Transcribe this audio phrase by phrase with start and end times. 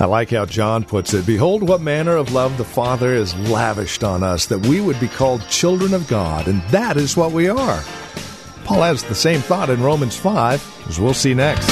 [0.00, 1.26] I like how John puts it.
[1.26, 5.08] Behold, what manner of love the Father has lavished on us, that we would be
[5.08, 7.84] called children of God, and that is what we are.
[8.64, 11.68] Paul has the same thought in Romans 5, as we'll see next.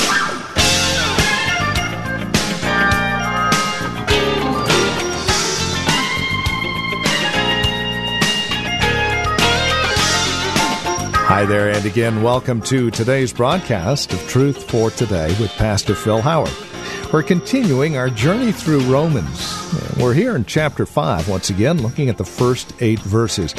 [11.24, 16.20] Hi there, and again, welcome to today's broadcast of Truth for Today with Pastor Phil
[16.20, 16.67] Howard.
[17.10, 19.56] We're continuing our journey through Romans.
[19.96, 23.54] We're here in chapter 5, once again, looking at the first eight verses.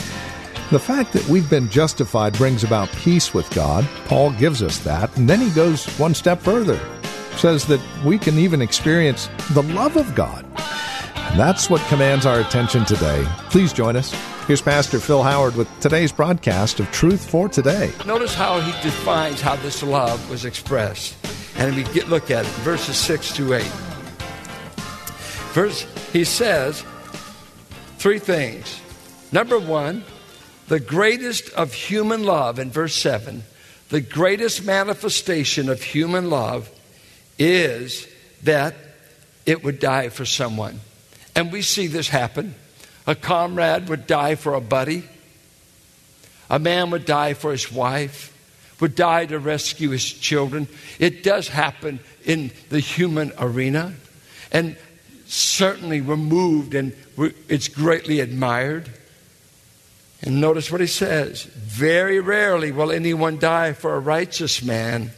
[0.69, 3.89] The fact that we've been justified brings about peace with God.
[4.05, 5.17] Paul gives us that.
[5.17, 6.79] And then he goes one step further,
[7.37, 10.45] says that we can even experience the love of God.
[11.15, 13.25] And that's what commands our attention today.
[13.49, 14.13] Please join us.
[14.45, 17.93] Here's Pastor Phil Howard with today's broadcast of Truth for Today.
[18.05, 21.15] Notice how he defines how this love was expressed.
[21.59, 23.63] And we get, look at it, verses 6 to 8.
[25.51, 26.85] Verse, he says
[27.97, 28.79] three things.
[29.33, 30.05] Number one,
[30.69, 33.43] the greatest of human love, in verse 7,
[33.89, 36.71] the greatest manifestation of human love
[37.37, 38.07] is
[38.43, 38.75] that
[39.45, 40.79] it would die for someone.
[41.35, 42.55] And we see this happen.
[43.05, 45.03] A comrade would die for a buddy.
[46.49, 48.33] A man would die for his wife,
[48.79, 50.67] would die to rescue his children.
[50.99, 53.93] It does happen in the human arena.
[54.51, 54.77] And
[55.25, 58.89] certainly we're moved and we're, it's greatly admired.
[60.21, 65.11] And notice what he says Very rarely will anyone die for a righteous man,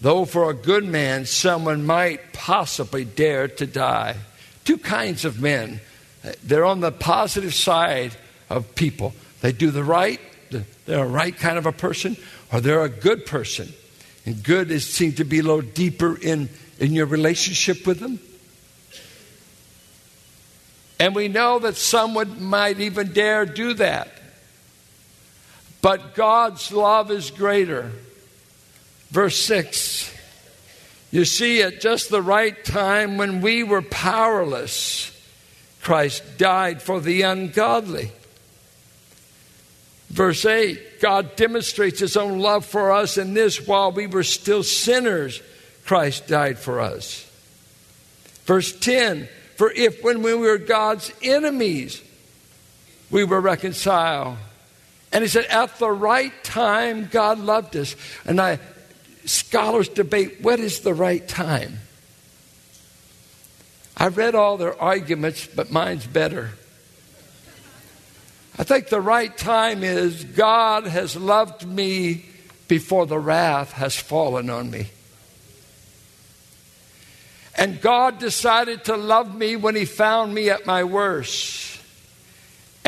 [0.00, 4.16] though for a good man someone might possibly dare to die.
[4.64, 5.80] Two kinds of men
[6.44, 8.16] they're on the positive side
[8.50, 9.14] of people.
[9.40, 10.20] They do the right,
[10.84, 12.16] they're a right kind of a person,
[12.52, 13.72] or they're a good person.
[14.24, 16.48] And good is seen to be a little deeper in,
[16.78, 18.20] in your relationship with them.
[21.00, 24.12] And we know that someone might even dare do that.
[25.80, 27.92] But God's love is greater.
[29.10, 30.14] Verse 6
[31.10, 35.14] You see, at just the right time when we were powerless,
[35.80, 38.12] Christ died for the ungodly.
[40.08, 44.62] Verse 8 God demonstrates his own love for us in this while we were still
[44.62, 45.40] sinners,
[45.84, 47.24] Christ died for us.
[48.44, 52.02] Verse 10 For if when we were God's enemies,
[53.10, 54.36] we were reconciled.
[55.12, 57.96] And he said, At the right time, God loved us.
[58.24, 58.58] And I,
[59.24, 61.78] scholars debate what is the right time?
[63.96, 66.52] I've read all their arguments, but mine's better.
[68.58, 72.24] I think the right time is God has loved me
[72.66, 74.88] before the wrath has fallen on me.
[77.54, 81.67] And God decided to love me when He found me at my worst.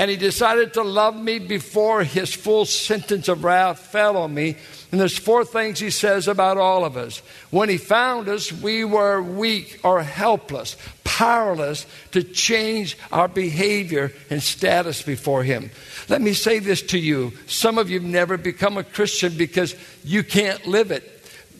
[0.00, 4.56] And He decided to love me before His full sentence of wrath fell on me.
[4.90, 7.18] And there's four things he says about all of us.
[7.50, 10.74] When he found us, we were weak or helpless,
[11.04, 15.70] powerless to change our behavior and status before him.
[16.08, 17.32] Let me say this to you.
[17.46, 21.04] Some of you have never become a Christian because you can't live it.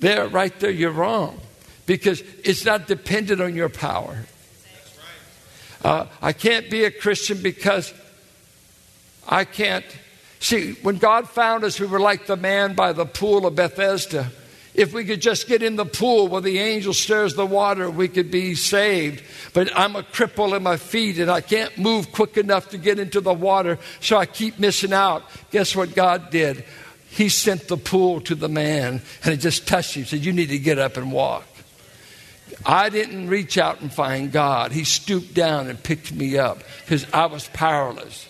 [0.01, 1.39] There, right there, you're wrong.
[1.85, 4.25] Because it's not dependent on your power.
[5.85, 7.93] Uh, I can't be a Christian because
[9.31, 9.87] I can't
[10.41, 14.31] See, when God found us, we were like the man by the pool of Bethesda.
[14.73, 18.09] If we could just get in the pool where the angel stirs the water, we
[18.09, 19.23] could be saved.
[19.53, 22.99] But I'm a cripple in my feet and I can't move quick enough to get
[22.99, 25.25] into the water, so I keep missing out.
[25.51, 26.65] Guess what God did?
[27.11, 30.07] He sent the pool to the man and it just touched him.
[30.07, 31.45] Said, You need to get up and walk.
[32.65, 34.73] I didn't reach out and find God.
[34.73, 38.30] He stooped down and picked me up because I was powerless.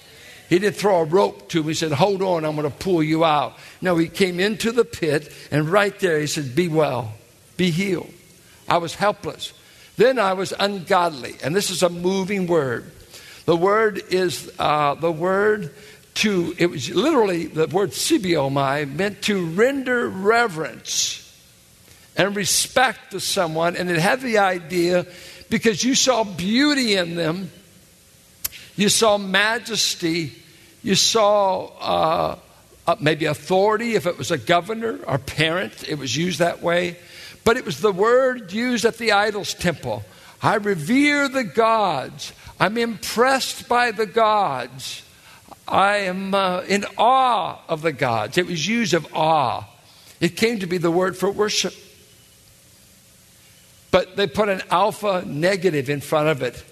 [0.50, 1.68] He didn't throw a rope to me.
[1.68, 3.56] He said, Hold on, I'm going to pull you out.
[3.80, 7.14] No, he came into the pit, and right there he said, Be well,
[7.56, 8.12] be healed.
[8.68, 9.52] I was helpless.
[9.96, 11.36] Then I was ungodly.
[11.42, 12.90] And this is a moving word.
[13.44, 15.72] The word is uh, the word
[16.14, 21.16] to, it was literally the word sebomai meant to render reverence
[22.16, 23.76] and respect to someone.
[23.76, 25.06] And it had the idea
[25.48, 27.50] because you saw beauty in them.
[28.76, 30.32] You saw majesty.
[30.82, 32.38] You saw uh,
[32.86, 35.88] uh, maybe authority if it was a governor or parent.
[35.88, 36.96] It was used that way.
[37.44, 40.04] But it was the word used at the idol's temple.
[40.42, 42.32] I revere the gods.
[42.58, 45.02] I'm impressed by the gods.
[45.68, 48.38] I am uh, in awe of the gods.
[48.38, 49.64] It was used of awe.
[50.20, 51.74] It came to be the word for worship.
[53.90, 56.62] But they put an alpha negative in front of it.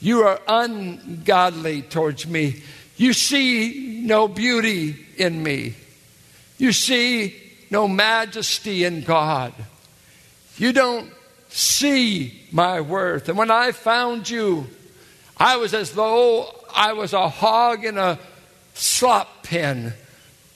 [0.00, 2.62] You are ungodly towards me.
[3.02, 5.74] You see no beauty in me.
[6.56, 7.34] You see
[7.68, 9.52] no majesty in God.
[10.56, 11.10] You don't
[11.48, 13.28] see my worth.
[13.28, 14.68] And when I found you,
[15.36, 18.20] I was as though I was a hog in a
[18.74, 19.94] slop pen.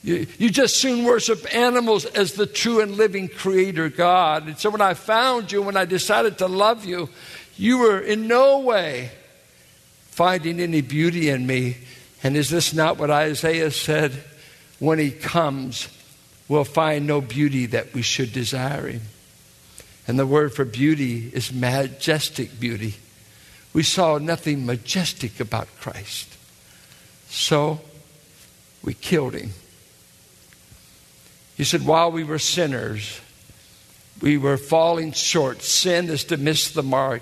[0.01, 4.47] You, you just soon worship animals as the true and living creator God.
[4.47, 7.09] And so when I found you, when I decided to love you,
[7.57, 9.11] you were in no way
[10.11, 11.75] finding any beauty in me.
[12.27, 14.11] And is this not what Isaiah said?
[14.79, 15.87] When he comes,
[16.49, 19.03] we'll find no beauty that we should desire him.
[20.09, 22.95] And the word for beauty is majestic beauty.
[23.71, 26.27] We saw nothing majestic about Christ.
[27.29, 27.79] So
[28.83, 29.51] we killed him.
[31.55, 33.21] He said, while we were sinners,
[34.21, 35.61] we were falling short.
[35.61, 37.21] Sin is to miss the mark.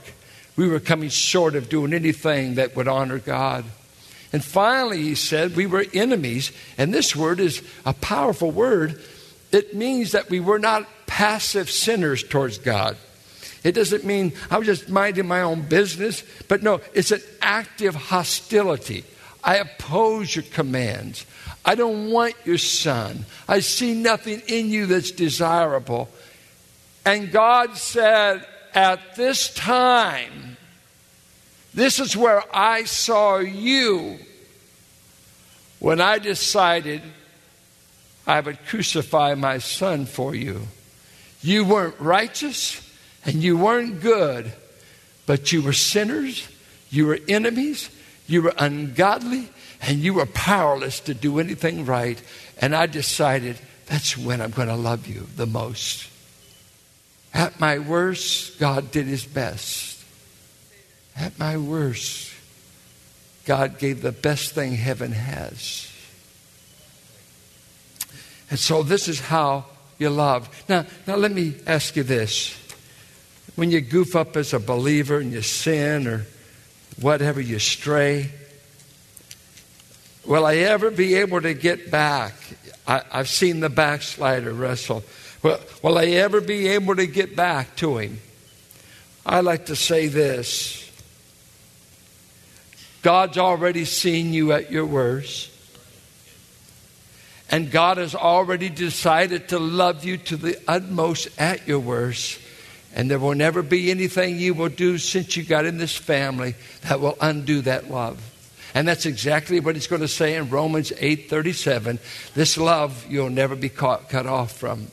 [0.56, 3.66] We were coming short of doing anything that would honor God.
[4.36, 6.52] And finally, he said, we were enemies.
[6.78, 9.02] And this word is a powerful word.
[9.54, 12.98] It means that we were not passive sinners towards God.
[13.64, 17.96] It doesn't mean I was just minding my own business, but no, it's an active
[17.96, 19.06] hostility.
[19.42, 21.26] I oppose your commands.
[21.64, 23.24] I don't want your son.
[23.48, 26.10] I see nothing in you that's desirable.
[27.06, 30.55] And God said, At this time,
[31.76, 34.18] this is where I saw you
[35.80, 37.02] when I decided
[38.26, 40.68] I would crucify my son for you.
[41.42, 42.82] You weren't righteous
[43.26, 44.52] and you weren't good,
[45.26, 46.48] but you were sinners,
[46.90, 47.90] you were enemies,
[48.26, 49.50] you were ungodly,
[49.82, 52.22] and you were powerless to do anything right.
[52.60, 56.10] And I decided that's when I'm going to love you the most.
[57.34, 59.95] At my worst, God did his best.
[61.18, 62.34] At my worst,
[63.46, 65.92] God gave the best thing heaven has.
[68.50, 69.66] And so this is how
[69.98, 70.50] you love.
[70.68, 72.56] Now, now let me ask you this.
[73.56, 76.26] When you goof up as a believer and you sin or
[77.00, 78.32] whatever, you stray,
[80.26, 82.34] will I ever be able to get back?
[82.88, 85.04] I, have seen the backslider wrestle.
[85.42, 88.20] Will, will I ever be able to get back to him?
[89.26, 90.85] I like to say this
[93.06, 95.52] God's already seen you at your worst.
[97.52, 102.40] And God has already decided to love you to the utmost at your worst.
[102.96, 106.56] And there will never be anything you will do since you got in this family
[106.82, 108.20] that will undo that love.
[108.74, 112.00] And that's exactly what he's going to say in Romans 8:37.
[112.34, 114.88] This love you'll never be caught, cut off from.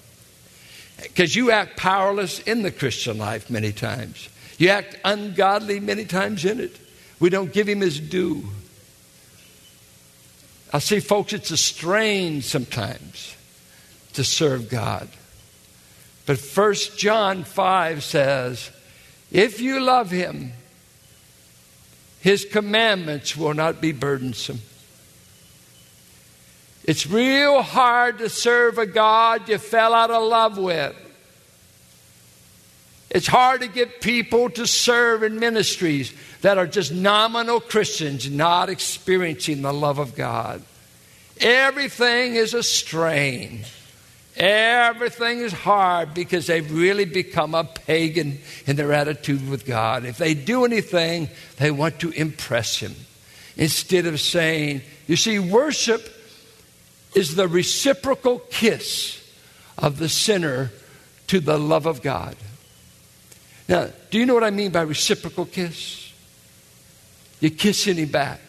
[1.00, 4.28] Because you act powerless in the Christian life many times.
[4.58, 6.76] You act ungodly many times in it.
[7.22, 8.42] We don't give him his due.
[10.72, 13.36] I see, folks, it's a strain sometimes
[14.14, 15.08] to serve God.
[16.26, 18.72] But First John 5 says,
[19.30, 20.50] if you love him,
[22.18, 24.60] his commandments will not be burdensome.
[26.82, 30.96] It's real hard to serve a God you fell out of love with.
[33.12, 38.70] It's hard to get people to serve in ministries that are just nominal Christians, not
[38.70, 40.62] experiencing the love of God.
[41.38, 43.66] Everything is a strain.
[44.34, 50.06] Everything is hard because they've really become a pagan in their attitude with God.
[50.06, 51.28] If they do anything,
[51.58, 52.94] they want to impress Him.
[53.58, 56.08] Instead of saying, you see, worship
[57.14, 59.22] is the reciprocal kiss
[59.76, 60.70] of the sinner
[61.26, 62.36] to the love of God.
[63.68, 66.12] Now, do you know what I mean by reciprocal kiss?
[67.40, 68.40] You kiss him back.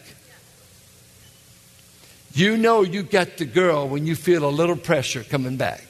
[2.34, 5.84] You know you got the girl when you feel a little pressure coming back.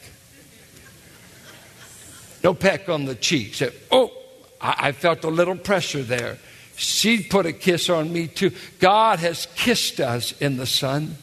[2.43, 3.55] No peck on the cheek.
[3.55, 4.13] Say, oh,
[4.61, 6.39] I, I felt a little pressure there.
[6.77, 8.51] She put a kiss on me too.
[8.79, 11.17] God has kissed us in the Son.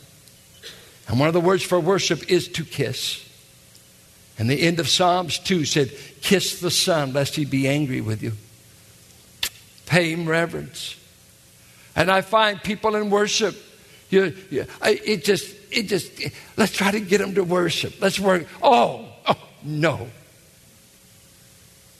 [1.07, 3.27] And one of the words for worship is to kiss.
[4.37, 8.23] And the end of Psalms 2 said, Kiss the Son, lest he be angry with
[8.23, 8.33] you.
[9.85, 10.95] pay him reverence.
[11.95, 13.55] And I find people in worship,
[14.09, 16.11] you, you, I, it just, it just,
[16.57, 18.01] let's try to get them to worship.
[18.01, 18.47] Let's work.
[18.61, 20.07] Oh, oh, no.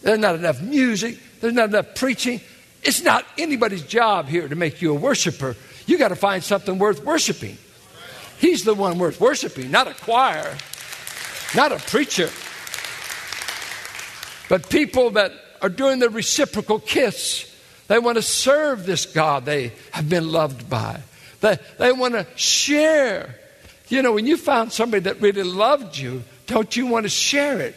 [0.02, 1.20] There's not enough music.
[1.40, 2.42] There's not enough preaching.
[2.84, 5.56] It's not anybody's job here to make you a worshiper.
[5.86, 7.58] You got to find something worth worshiping.
[8.40, 10.58] He's the one worth worshiping, not a choir,
[11.56, 12.30] not a preacher.
[14.50, 15.32] But people that
[15.62, 17.48] are doing the reciprocal kiss,
[17.88, 21.02] they want to serve this God they have been loved by.
[21.42, 23.36] They, they want to share.
[23.90, 27.60] You know, when you found somebody that really loved you, don't you want to share
[27.60, 27.76] it?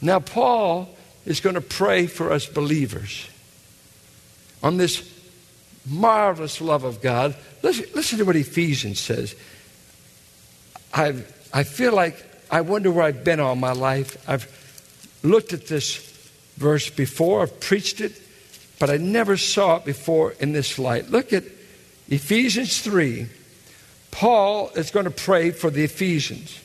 [0.00, 0.88] Now, Paul
[1.24, 3.28] is going to pray for us believers
[4.62, 5.12] on this
[5.86, 7.34] marvelous love of God.
[7.62, 9.34] Listen, listen to what Ephesians says.
[10.92, 11.14] i
[11.52, 14.22] I feel like I wonder where I've been all my life.
[14.28, 14.46] I've
[15.22, 15.96] looked at this
[16.56, 18.20] verse before, I've preached it,
[18.78, 21.10] but I never saw it before in this light.
[21.10, 21.44] Look at
[22.08, 23.26] Ephesians 3.
[24.10, 26.58] Paul is going to pray for the Ephesians.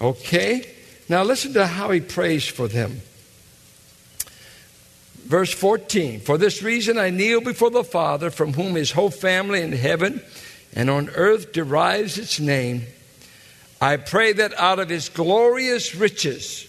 [0.00, 0.68] Okay?
[1.08, 3.00] Now listen to how he prays for them.
[5.24, 9.62] Verse 14 For this reason I kneel before the Father, from whom his whole family
[9.62, 10.22] in heaven
[10.74, 12.82] and on earth derives its name.
[13.80, 16.66] I pray that out of his glorious riches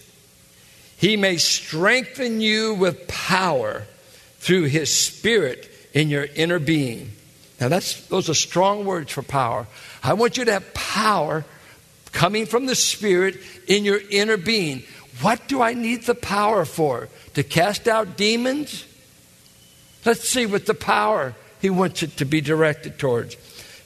[0.96, 3.84] he may strengthen you with power
[4.38, 7.12] through his spirit in your inner being.
[7.60, 9.66] Now that's those are strong words for power.
[10.02, 11.44] I want you to have power
[12.12, 14.84] coming from the spirit in your inner being.
[15.20, 17.08] What do I need the power for?
[17.34, 18.86] To cast out demons?
[20.04, 23.36] Let's see what the power he wants it to be directed towards.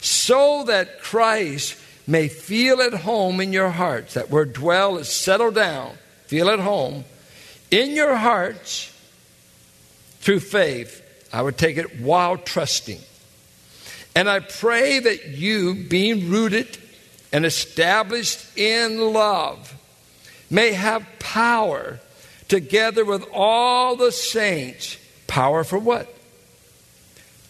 [0.00, 1.76] So that Christ
[2.06, 4.14] may feel at home in your hearts.
[4.14, 5.96] That word dwell is settle down,
[6.26, 7.04] feel at home
[7.70, 8.92] in your hearts
[10.20, 11.02] through faith.
[11.32, 13.00] I would take it while trusting.
[14.14, 16.78] And I pray that you, being rooted
[17.32, 19.74] and established in love,
[20.48, 22.00] may have power
[22.48, 24.96] together with all the saints.
[25.26, 26.12] Power for what?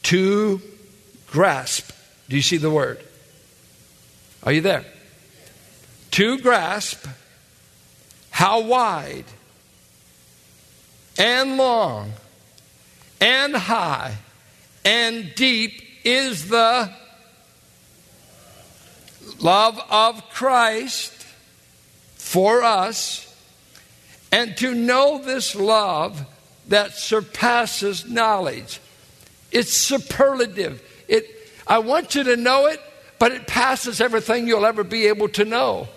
[0.04, 0.60] To
[1.28, 1.92] grasp.
[2.28, 3.05] Do you see the word?
[4.46, 4.84] Are you there?
[6.12, 7.04] To grasp
[8.30, 9.24] how wide
[11.18, 12.12] and long
[13.20, 14.14] and high
[14.84, 16.92] and deep is the
[19.40, 21.12] love of Christ
[22.14, 23.22] for us
[24.30, 26.24] and to know this love
[26.68, 28.80] that surpasses knowledge.
[29.50, 30.82] It's superlative.
[31.08, 31.26] It,
[31.66, 32.80] I want you to know it,
[33.18, 35.88] but it passes everything you'll ever be able to know.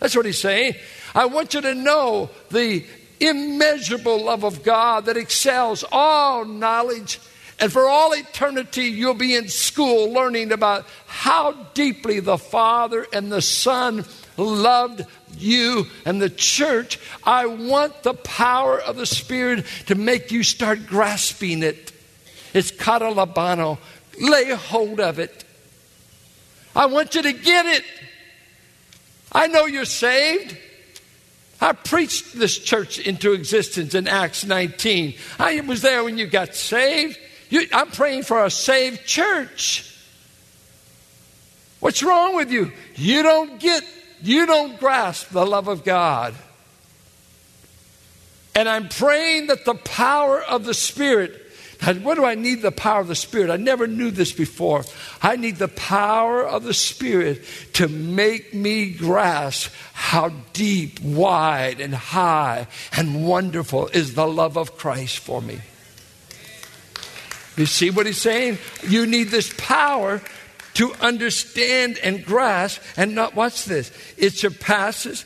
[0.00, 0.74] That's what he's saying.
[1.14, 2.84] I want you to know the
[3.20, 7.20] immeasurable love of God that excels all knowledge.
[7.60, 13.30] And for all eternity, you'll be in school learning about how deeply the Father and
[13.30, 14.04] the Son
[14.36, 15.06] loved
[15.38, 16.98] you and the church.
[17.22, 21.92] I want the power of the Spirit to make you start grasping it.
[22.52, 23.78] It's katalambano.
[24.20, 25.44] Lay hold of it.
[26.74, 27.84] I want you to get it.
[29.32, 30.56] I know you're saved.
[31.60, 35.14] I preached this church into existence in Acts 19.
[35.38, 37.18] I was there when you got saved.
[37.48, 39.90] You, I'm praying for a saved church.
[41.80, 42.72] What's wrong with you?
[42.96, 43.84] You don't get
[44.22, 46.34] you don't grasp the love of God.
[48.54, 51.43] And I'm praying that the power of the Spirit.
[52.02, 53.50] What do I need the power of the Spirit?
[53.50, 54.84] I never knew this before.
[55.22, 57.42] I need the power of the Spirit
[57.74, 62.66] to make me grasp how deep, wide, and high
[62.96, 65.58] and wonderful is the love of Christ for me.
[67.56, 68.58] You see what he's saying?
[68.86, 70.20] You need this power
[70.74, 75.24] to understand and grasp and not watch this it surpasses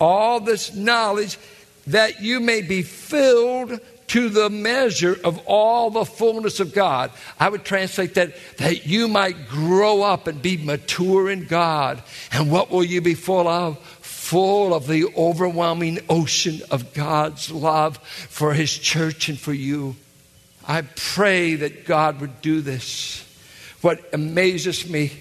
[0.00, 1.38] all this knowledge
[1.86, 3.80] that you may be filled
[4.10, 7.12] to the measure of all the fullness of God.
[7.38, 12.02] I would translate that that you might grow up and be mature in God.
[12.32, 13.78] And what will you be full of?
[13.78, 19.94] Full of the overwhelming ocean of God's love for His church and for you.
[20.66, 23.24] I pray that God would do this.
[23.80, 25.12] What amazes me,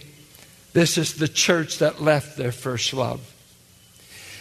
[0.73, 3.21] this is the church that left their first love.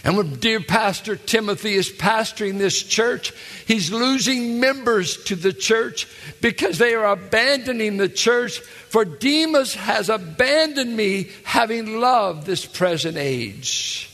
[0.04, 3.32] And when dear Pastor Timothy is pastoring this church,
[3.66, 6.06] he's losing members to the church
[6.40, 8.60] because they are abandoning the church.
[8.60, 14.10] For Demas has abandoned me, having loved this present age.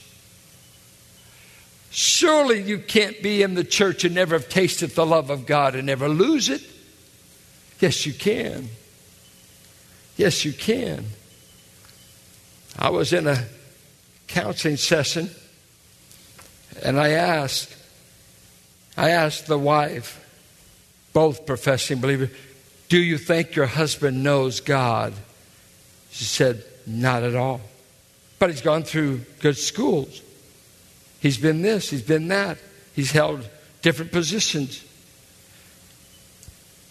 [1.90, 5.74] Surely you can't be in the church and never have tasted the love of God
[5.74, 6.62] and never lose it.
[7.78, 8.68] Yes, you can.
[10.16, 11.04] Yes, you can.
[12.76, 13.44] I was in a
[14.26, 15.30] counseling session
[16.82, 17.74] and I asked,
[18.96, 20.20] I asked the wife,
[21.12, 22.30] both professing believers,
[22.88, 25.14] do you think your husband knows God?
[26.10, 27.60] She said, Not at all.
[28.38, 30.22] But he's gone through good schools.
[31.20, 32.58] He's been this, he's been that.
[32.94, 33.48] He's held
[33.82, 34.84] different positions.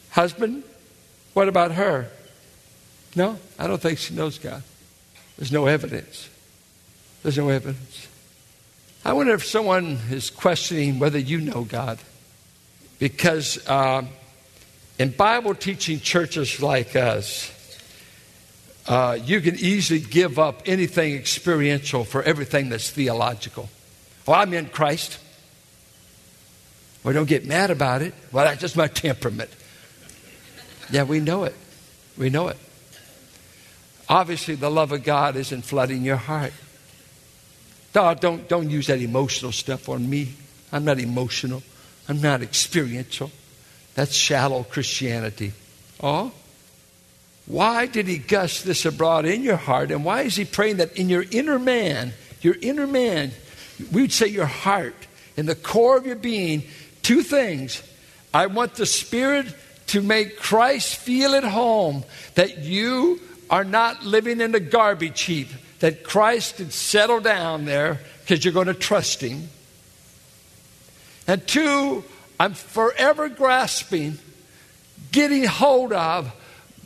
[0.09, 0.63] Husband,
[1.33, 2.09] what about her?
[3.15, 4.63] No, I don't think she knows God.
[5.37, 6.29] There's no evidence.
[7.21, 8.07] There's no evidence.
[9.05, 11.99] I wonder if someone is questioning whether you know God.
[12.99, 14.03] Because uh,
[14.97, 17.51] in Bible teaching churches like us,
[18.87, 23.69] uh, you can easily give up anything experiential for everything that's theological.
[24.25, 25.19] Well, I'm in Christ.
[27.03, 28.13] Well, don't get mad about it.
[28.31, 29.49] Well, that's just my temperament.
[30.89, 31.55] Yeah, we know it.
[32.17, 32.57] We know it.
[34.07, 36.53] Obviously, the love of God isn't flooding your heart.
[37.95, 40.33] No, don't, don't use that emotional stuff on me.
[40.71, 41.61] I'm not emotional.
[42.09, 43.31] I'm not experiential.
[43.95, 45.53] That's shallow Christianity.
[46.01, 46.31] Oh?
[47.45, 49.91] Why did he gush this abroad in your heart?
[49.91, 53.31] And why is he praying that in your inner man, your inner man,
[53.91, 54.95] we would say your heart,
[55.35, 56.63] in the core of your being,
[57.01, 57.83] two things.
[58.33, 59.53] I want the Spirit
[59.87, 62.03] to make Christ feel at home
[62.35, 63.19] that you
[63.49, 65.49] are not living in a garbage heap,
[65.83, 69.49] that Christ can settle down there because you're going to trust Him.
[71.27, 72.05] And two,
[72.39, 74.17] I'm forever grasping,
[75.11, 76.33] getting hold of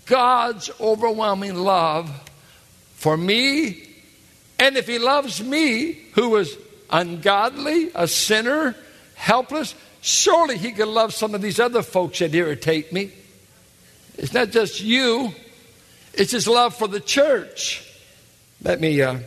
[0.08, 2.10] God's overwhelming love
[2.96, 3.88] for me.
[4.58, 6.58] And if He loves me, who is
[6.89, 8.75] ungodly, a sinner,
[9.13, 13.12] helpless, surely He can love some of these other folks that irritate me.
[14.18, 15.36] It's not just you,
[16.16, 17.83] it's His love for the church.
[18.63, 19.20] Let me uh,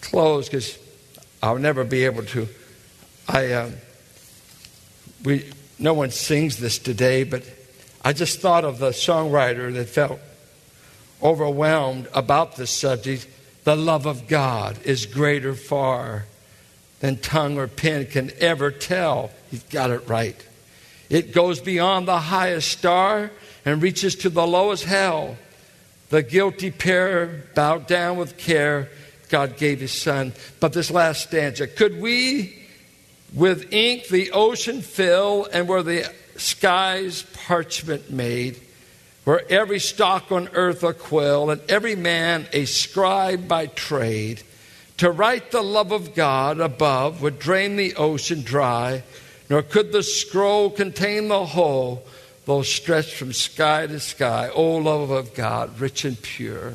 [0.00, 0.78] close because
[1.42, 2.48] I'll never be able to.
[3.28, 3.52] I.
[3.52, 3.70] Uh,
[5.24, 5.44] we,
[5.78, 7.42] no one sings this today, but
[8.04, 10.20] I just thought of the songwriter that felt
[11.22, 13.26] overwhelmed about this subject.
[13.64, 16.26] The love of God is greater far
[17.00, 19.30] than tongue or pen can ever tell.
[19.50, 20.36] He's got it right.
[21.08, 23.30] It goes beyond the highest star
[23.64, 25.36] and reaches to the lowest hell.
[26.10, 28.90] The guilty pair bowed down with care.
[29.28, 30.32] God gave his son.
[30.58, 32.56] But this last stanza could we
[33.32, 38.60] with ink the ocean fill, and were the skies parchment made,
[39.24, 44.42] were every stock on earth a quill, and every man a scribe by trade.
[44.96, 49.02] To write the love of God above would drain the ocean dry,
[49.48, 52.04] nor could the scroll contain the whole,
[52.44, 54.50] though stretched from sky to sky.
[54.52, 56.74] O love of God, rich and pure.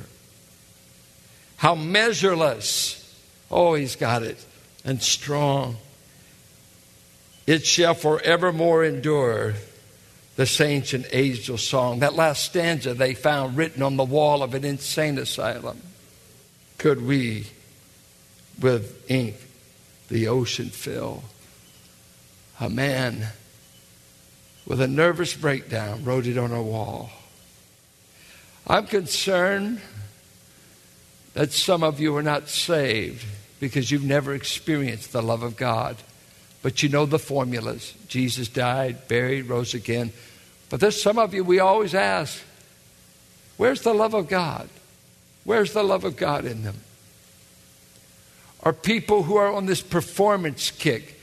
[1.58, 3.02] How measureless.
[3.50, 4.44] Oh, he's got it.
[4.84, 5.78] And strong
[7.48, 9.54] it shall forevermore endure.
[10.36, 12.00] This ancient angel song.
[12.00, 15.82] That last stanza they found written on the wall of an insane asylum.
[16.78, 17.48] Could we,
[18.60, 19.36] with ink,
[20.10, 21.24] the ocean fill?
[22.60, 23.28] A man
[24.66, 27.10] with a nervous breakdown wrote it on a wall.
[28.68, 29.82] I'm concerned
[31.34, 33.26] that some of you are not saved
[33.60, 35.98] because you've never experienced the love of God.
[36.64, 37.94] But you know the formulas.
[38.08, 40.12] Jesus died, buried, rose again.
[40.70, 42.42] But there's some of you we always ask,
[43.58, 44.68] where's the love of God?
[45.44, 46.78] Where's the love of God in them?
[48.64, 51.15] Are people who are on this performance kick.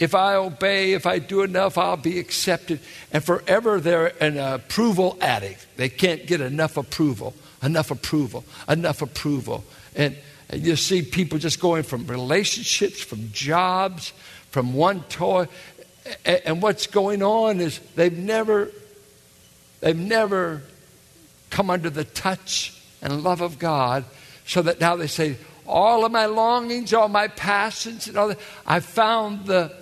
[0.00, 2.80] If I obey, if I do enough, I'll be accepted.
[3.12, 5.66] And forever they're an approval addict.
[5.76, 9.62] They can't get enough approval, enough approval, enough approval.
[9.94, 10.16] And,
[10.52, 14.12] you see people just going from relationships, from jobs,
[14.50, 15.46] from one toy.
[16.24, 18.68] And what's going on is they've never,
[19.78, 20.62] they've never
[21.50, 24.04] come under the touch and love of God,
[24.44, 25.36] so that now they say,
[25.68, 29.72] all of my longings, all my passions, and all that, I found the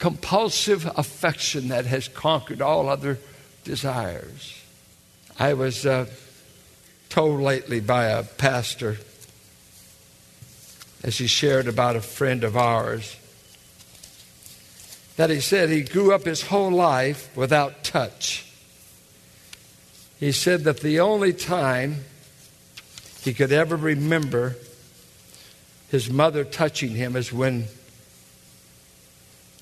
[0.00, 3.18] compulsive affection that has conquered all other
[3.62, 4.60] desires.
[5.38, 6.06] I was uh,
[7.08, 8.96] told lately by a pastor
[11.04, 13.16] as he shared about a friend of ours
[15.16, 18.50] that he said he grew up his whole life without touch.
[20.18, 22.04] He said that the only time
[23.22, 24.56] he could ever remember
[25.90, 27.66] his mother touching him is when,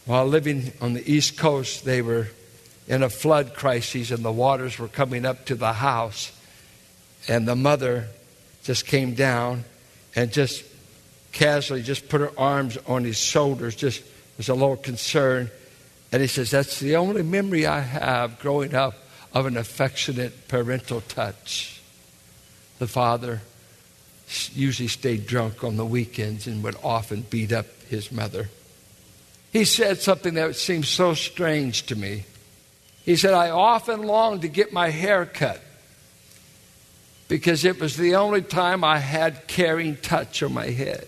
[0.08, 2.28] while living on the East Coast, they were
[2.86, 6.32] in a flood crisis and the waters were coming up to the house.
[7.28, 8.08] And the mother
[8.62, 9.64] just came down
[10.16, 10.64] and just
[11.32, 14.02] casually just put her arms on his shoulders, just
[14.38, 15.50] was a little concerned.
[16.10, 18.94] And he says, That's the only memory I have growing up
[19.34, 21.82] of an affectionate parental touch.
[22.78, 23.42] The father
[24.54, 28.48] usually stayed drunk on the weekends and would often beat up his mother.
[29.52, 32.24] He said something that seemed so strange to me.
[33.04, 35.62] He said, I often longed to get my hair cut
[37.28, 41.06] because it was the only time I had caring touch on my head.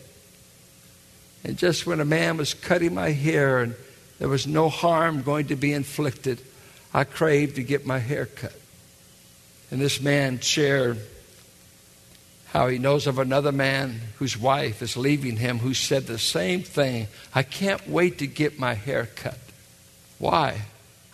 [1.44, 3.74] And just when a man was cutting my hair and
[4.18, 6.40] there was no harm going to be inflicted,
[6.92, 8.58] I craved to get my hair cut.
[9.70, 11.00] And this man shared
[12.52, 16.62] how he knows of another man whose wife is leaving him who said the same
[16.62, 17.06] thing.
[17.32, 19.38] I can't wait to get my hair cut.
[20.18, 20.60] Why?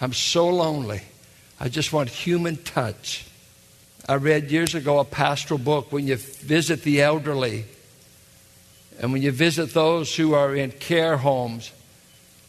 [0.00, 1.02] I'm so lonely.
[1.60, 3.26] I just want human touch.
[4.08, 7.66] I read years ago a pastoral book when you visit the elderly
[8.98, 11.70] and when you visit those who are in care homes,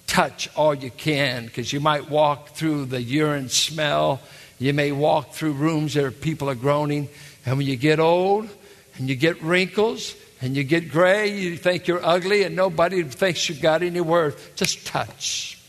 [0.06, 4.22] touch all you can because you might walk through the urine smell.
[4.60, 7.10] You may walk through rooms where people are groaning.
[7.46, 8.50] And when you get old
[8.98, 13.50] and you get wrinkles and you get gray, you think you're ugly and nobody thinks
[13.50, 14.56] you've got any worth.
[14.56, 15.60] Just touch.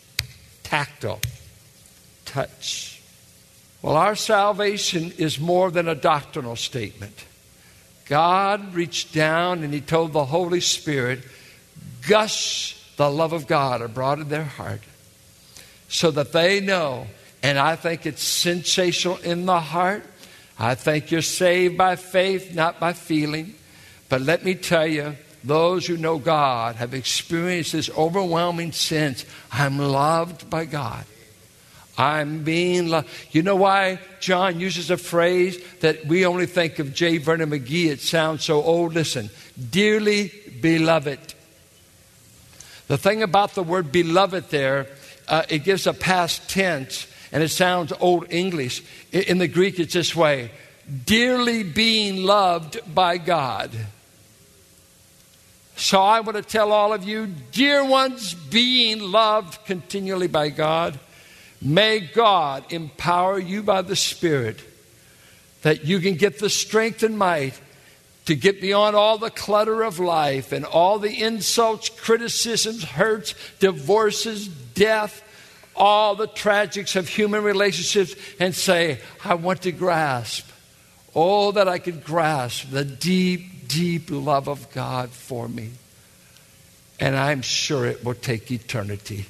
[0.63, 1.21] Tactile.
[2.25, 3.01] Touch.
[3.81, 7.25] Well, our salvation is more than a doctrinal statement.
[8.07, 11.21] God reached down and He told the Holy Spirit,
[12.09, 14.81] gush the love of God abroad in their heart
[15.89, 17.07] so that they know.
[17.43, 20.05] And I think it's sensational in the heart.
[20.59, 23.55] I think you're saved by faith, not by feeling.
[24.09, 29.79] But let me tell you, those who know God have experienced this overwhelming sense I'm
[29.79, 31.05] loved by God.
[31.97, 33.09] I'm being loved.
[33.33, 37.19] You know why John uses a phrase that we only think of J.
[37.19, 37.87] Vernon McGee?
[37.87, 38.95] It sounds so old.
[38.95, 39.31] Listen,
[39.71, 41.35] dearly beloved.
[42.87, 44.87] The thing about the word beloved there,
[45.27, 48.83] uh, it gives a past tense and it sounds old English.
[49.13, 50.51] In the Greek, it's this way
[51.05, 53.71] dearly being loved by God.
[55.77, 60.99] So I want to tell all of you, dear ones, being loved continually by God.
[61.61, 64.59] May God empower you by the Spirit
[65.63, 67.61] that you can get the strength and might
[68.27, 74.49] to get beyond all the clutter of life and all the insults, criticisms, hurts, divorces,
[74.49, 75.23] death,
[75.79, 80.51] all the tragics of human relationships, and say, I want to grasp,
[81.15, 85.71] oh, that I could grasp the deep, deep love of God for me.
[87.01, 89.27] And I'm sure it will take eternity.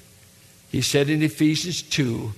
[0.70, 2.32] He said in Ephesians 2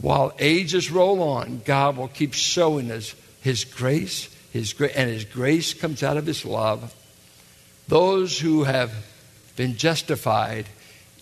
[0.00, 5.24] while ages roll on, God will keep showing us His grace, His gra- and His
[5.24, 6.94] grace comes out of His love.
[7.86, 8.92] Those who have
[9.56, 10.66] been justified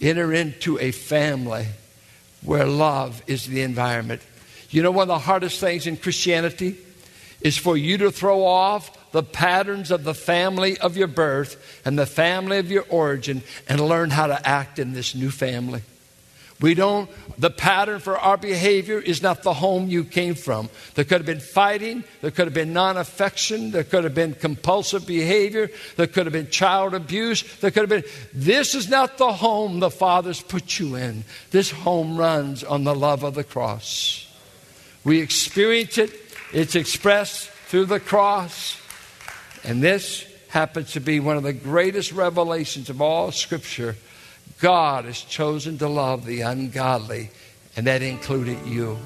[0.00, 1.66] enter into a family
[2.44, 4.22] where love is the environment.
[4.70, 6.76] You know, one of the hardest things in Christianity
[7.40, 11.98] is for you to throw off the patterns of the family of your birth and
[11.98, 15.82] the family of your origin and learn how to act in this new family.
[16.62, 20.70] We don't, the pattern for our behavior is not the home you came from.
[20.94, 24.34] There could have been fighting, there could have been non affection, there could have been
[24.34, 28.10] compulsive behavior, there could have been child abuse, there could have been.
[28.32, 31.24] This is not the home the Father's put you in.
[31.50, 34.32] This home runs on the love of the cross.
[35.02, 36.12] We experience it,
[36.52, 38.80] it's expressed through the cross,
[39.64, 43.96] and this happens to be one of the greatest revelations of all Scripture
[44.62, 47.30] God has chosen to love the ungodly,
[47.74, 48.96] and that included you.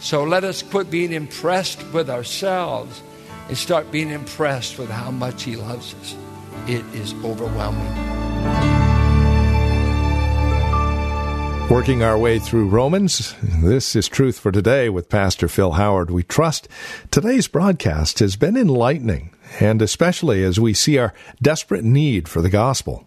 [0.00, 3.00] So let us quit being impressed with ourselves
[3.46, 6.16] and start being impressed with how much He loves us.
[6.66, 7.94] It is overwhelming.
[11.70, 16.10] Working our way through Romans, this is Truth for Today with Pastor Phil Howard.
[16.10, 16.66] We trust
[17.12, 22.50] today's broadcast has been enlightening, and especially as we see our desperate need for the
[22.50, 23.06] gospel.